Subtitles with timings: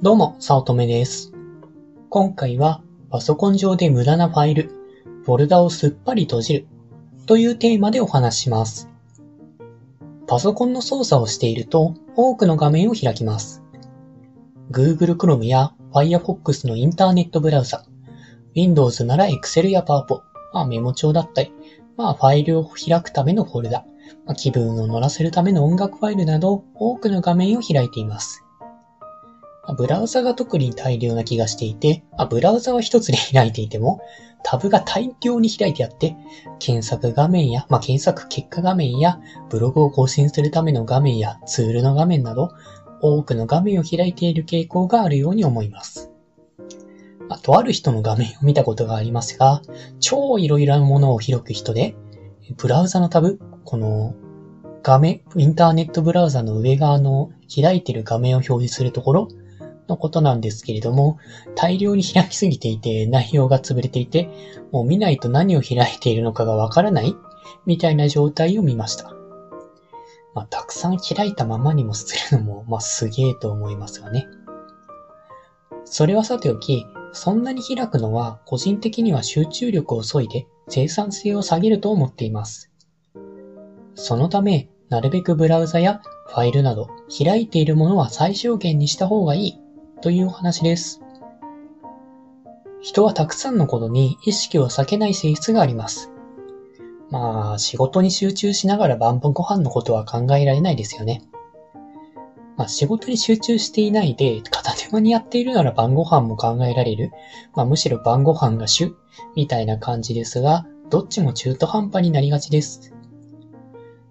[0.00, 1.32] どうも、さおとめです。
[2.08, 4.70] 今回は、パソコン上で無駄なファイル、
[5.24, 6.68] フォルダをすっぱり閉じる
[7.26, 8.88] というテーマでお話します。
[10.28, 13.64] パソコンの操作をしていると、多くの画面を開きます。
[14.70, 17.84] Google Chrome や Firefox のインターネットブラウザ、
[18.54, 20.20] Windows なら Excel や PowerPoint、
[20.52, 21.52] まあメモ帳だったり、
[21.96, 23.84] まあファイルを開くためのフォルダ、
[24.26, 28.44] まあ、気分を乗らせるための音楽ファイルなど、多くの画面を開いています。
[29.74, 34.00] ブラウザが特に大量な気がしていて、あブラウザは一つで開いていても、
[34.42, 36.16] タブが大量に開いてあって、
[36.58, 42.50] 検索画面や、まあ、検索結果画面や、ブログを更新するための画面やツールの画面など、
[43.00, 46.10] 多くの画面を開いている傾向があるように思います。
[47.28, 49.60] あとある人の画面を見たことがありますが、
[50.00, 51.94] 超いろいろなものを開く人で、
[52.56, 54.14] ブラウザのタブ、この
[54.82, 59.28] 画面、インターネットブラウザの上側の開いている画面を表示するところ
[59.88, 61.18] のことなんですけれども、
[61.54, 64.28] 大量に開きすぎていて内容が潰れていて、
[64.70, 67.14] もう見ないと何を開いているのかがわからない
[67.66, 69.12] みたいな状態を見ました。
[70.34, 74.28] まあ、たくさん開いたままにもするのも、まあ、すげえと思いますがね。
[75.84, 82.70] それはさておき、そんなに開くのは個人的には集中力を削いで生産性を下げると思っています。
[83.94, 86.88] そのため、なるべくブラウザやファイルなど
[87.24, 89.60] 開いているものは最小限にした方がいい
[90.00, 91.00] というお話です。
[92.80, 96.12] 人はたくさんのことに意識を避けない性質があります。
[97.10, 101.22] まあ、仕事に集中しながら晩ご飯のことは考えられないですよね。
[102.56, 107.10] まあ、仕事に集中していないで片手間にやっているなら晩ご飯も考えられる。
[107.54, 108.94] まあ、むしろ晩ご飯が主
[109.34, 112.94] みたいな感じですが、どっちも中途半端になりがちです。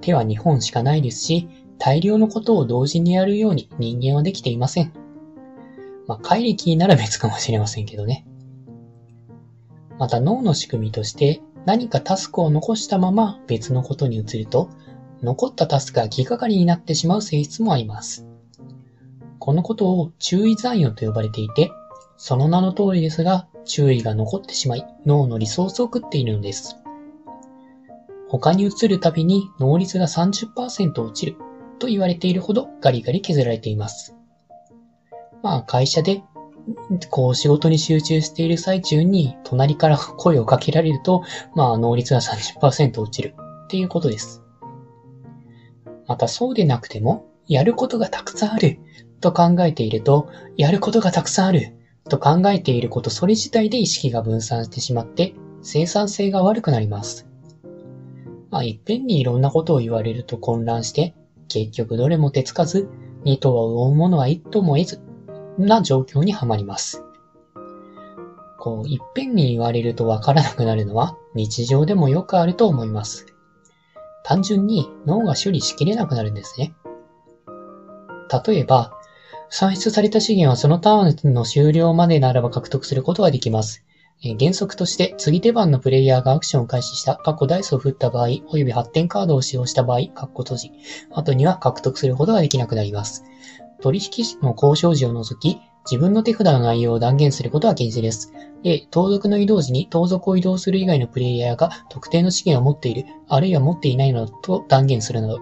[0.00, 5.01] 手は2本しかないですし、大量のことを同時にやるように人間はできていません。
[6.12, 8.26] まあ、怪力なら別かもしれませんけどね。
[9.98, 14.68] また脳の仕組みとして何かタスクを残したまま別のことに移ると、
[15.22, 18.26] 残ったタスクが気がかりになってしまう性質もあります。
[19.38, 21.70] このことを注意残余と呼ばれていて、
[22.18, 26.76] その名の通りですが、注意が残ってしまい、脳のリソースを食っているのです。
[28.28, 31.36] 他に移るたびに能率が30%落ちる
[31.78, 34.14] と言われているほどガリガリ削られています。
[35.42, 36.22] まあ会社で
[37.10, 41.22] こう仕事に集中している最中に隣から 声をかけられると、
[41.54, 44.42] まあ能率が30%落ちるっていうことです。
[46.06, 48.78] またそうでなくても、やることがたくさんある
[49.20, 51.74] と考えていると、やることがたくさんある
[52.08, 57.28] と考えていることそれ自体で意識が分散してしまって、生産性が悪くなります。
[58.50, 61.14] まあ、いっぺんにいろんなことを言われると混乱して、
[61.48, 62.88] 結局どれも手つかず、
[63.24, 65.00] 二頭は追うものは一頭も得ず、
[65.58, 67.04] な状況にはまります。
[68.58, 73.26] こう、いっぺんに言われるとわからなくなるのは日常でもよくあると思います。
[74.24, 76.74] 単純に脳が処理しきれなくなるんですね。
[78.46, 78.92] 例えば、
[79.50, 83.84] 算出された資源はそのターンの終了までならば獲得することができます。
[84.38, 90.70] 原則として、次手番のプレイヤーがアクションを開始した、過去ダイスを振った場合、および発展カードを使用した場合、カッコ閉じ、
[91.10, 93.24] 後には獲得することができなくなります。
[93.82, 98.32] 取引の交渉時を除き、自分の手札の内容を断言することは禁止です。
[98.62, 105.40] で、盗賊の移動時に盗賊を移動する以外のプレイヤーが特定の資源を持っている、あるいは持っていないのだと断言するなど、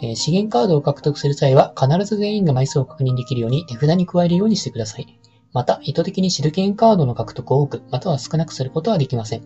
[0.00, 5.18] えー資源カードを獲得する際は必ず全員が枚数を確認できるように手札に加えるようにしてください。
[5.52, 9.42] また、意図的にシルケンカードの獲得を多く、または少なくすることはできません。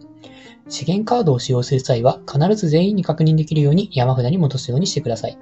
[0.68, 5.38] 資源カードを使用する際は、必ず全員に確認できるように山札に戻すようにしてください。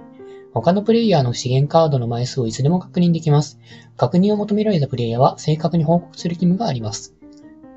[0.54, 3.58] 他のプレイヤーの資源カードの枚数をいつでも確認できます。
[3.96, 7.14] 確認を求められたプレイヤーは正確に報告する義務があります。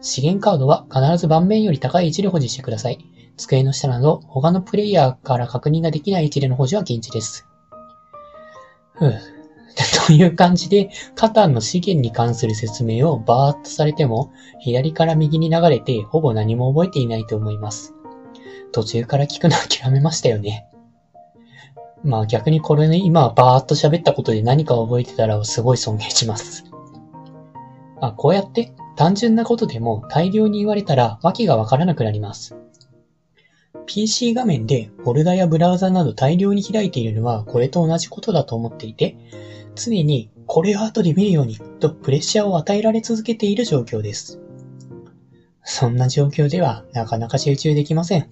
[0.02, 3.00] 資源カードは必ず盤面より高い位置で保持してください。
[3.36, 7.48] 机の下など、他のプレイヤーから確認ができない位置での保持は禁止です。
[8.94, 9.14] ふう。
[10.08, 17.94] という感じで、カタンの資源に関する説明をバーッとされても、左から右に流れて、ほぼ何も覚えていないと思います。
[18.72, 20.68] 途中から聞くの諦めましたよね。
[22.04, 26.66] まあ逆にこれね、今バーッと喋ったことで何か覚えてたらすごい尊敬します。
[28.02, 32.56] まあこうやって単純なことでも大量に言われたら訳がわからなくなります。
[33.86, 39.18] PC 画面でフォルダやブラウザなど大量に開いているのはこれと同じことだと思っていて、
[39.76, 44.40] 常にこれを後で見るようにとプレッシャーを与えられ続けている状況です。
[45.64, 48.30] そんな状況ではなかなか集中できません。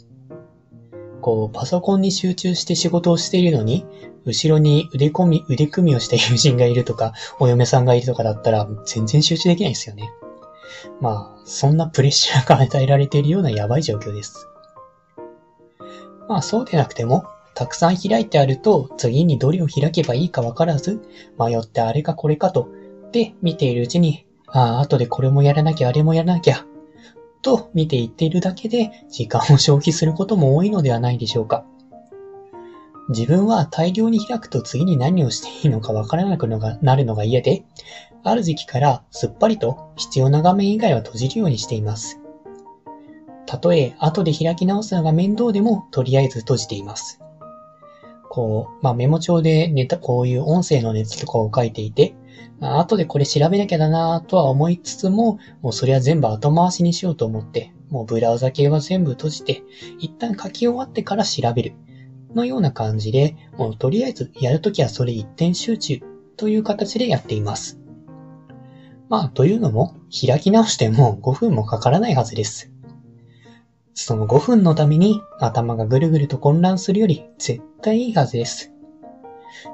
[1.25, 3.83] こう、パソコンに集中して仕事をしているのに、
[4.25, 10.11] 後ろに腕込み、腕組みをした友人がいるとか、お嫁さんがいるとかだったら、全然集中できないですよね。
[11.01, 14.47] まあ、そんなプレッシャーが与えられているようなやばい状況です。
[16.29, 17.25] まあ、そうでなくても、
[17.55, 21.01] たくさん開いてあると、次にどれを開けばいいかわからず、
[21.39, 22.69] 迷ってあれかこれかと、
[23.11, 26.67] で、見ているうちに、ああ、後でこれもやらなきゃ、あれもやらなきゃ、
[27.45, 31.63] と見ていっているだけで、時間を消費することも多いのではないでしょうか。
[33.09, 37.63] 自分は大量に開くと次に何をしていいのかわからなくなるのが嫌で、
[38.23, 42.19] ある時期からすっぱりと必要な画面以外は閉じるようにしています。
[43.45, 47.21] たとえ後で開き直すのが面倒でもとりあえず閉じています。
[48.31, 52.15] こう、まあ、メモ帳でネタ、こういう音声のネタとかを書いていて、
[52.59, 59.63] まあ、後でこれ調べなきゃだなとは思いつつも、もうそれは全部後回しにしようと思って、もうブラウザ系は全部閉じて、
[59.99, 61.73] 一旦書き終わってから調べる。
[62.35, 66.01] のような感じで、もうとりあえずやるときはそれ一点集中
[66.35, 67.79] という形でやっています。
[69.07, 72.71] まあ、というのも、開き直しても5分もかからないはずです。
[73.93, 78.74] その5分のために頭がぐるぐると混乱するより絶対いいはずです。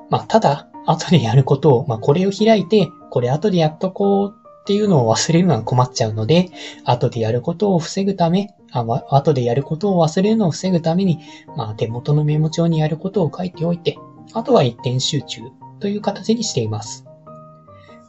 [0.09, 6.49] まあ、ただ、後でやることを、まあ、これを開いて、これ後でやっとこうっていうのを忘れるのは困っちゃうので、
[6.85, 11.19] 後でやることを防ぐため、あ後でやることを忘れるのを防ぐために、
[11.55, 13.97] まあ、手元のメモ帳にやることを書いておいて、
[14.33, 15.41] あとは一点集中
[15.79, 17.05] という形にしています。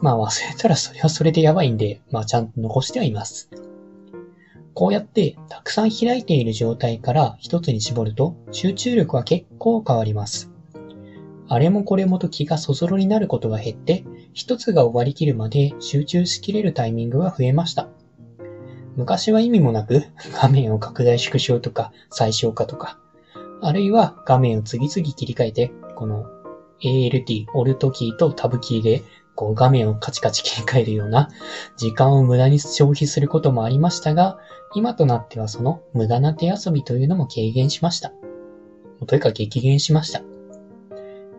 [0.00, 3.48] まあ忘れたらそれはそれでやばいんで、まあちゃんと残してはいます。
[4.74, 10.51] こうやってたくさん開いている状態から一つに絞ると集中力は結構変わります。
[11.48, 17.88] あれもこれもと気がそぞろになることが減って、一つが終わりきるまで集中しきれるタイミングが増えました。
[18.96, 20.04] 昔は意味もなく
[20.40, 22.98] 画面を拡大縮小とか最小化とか、
[23.60, 26.26] あるいは画面を次々切り替えて、この
[26.82, 29.02] ALT、オルトキーとタブキーで
[29.34, 31.30] こう画面をカチカチ切り替えるような
[31.76, 34.38] 時間を無駄に消費することもありましたが、
[34.74, 38.12] 今となってはその無駄な手遊びというのも軽減しました。
[39.06, 40.22] というか激減しました。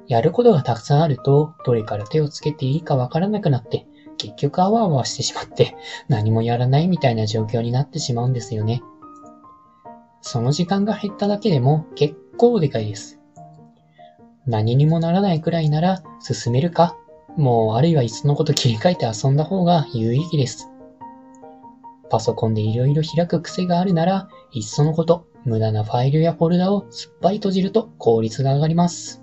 [0.07, 5.75] やることがたくさんあると、どれから手をつけていいかわからなくなって、結局あわあわしてしまって、
[6.07, 8.81] 何もやらないみたいな状況になってしまうんですよね。
[10.21, 13.19] その時間が減っただけでも結構でかいです。
[14.45, 16.97] 何にもならないくらいなら進めるか
[17.37, 20.69] もう、あるいはいっそのこと切り替えて遊んだ方が有意義です。
[22.09, 29.22] パソコンでいろいろ開く癖があるなら、いっそのこと、無駄なファイルやフォルダをすっぱり閉じると効率が上がります。